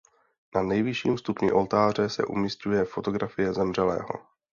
[0.55, 4.09] Na nejvyšším stupni oltáře se umísťuje fotografie zemřelého.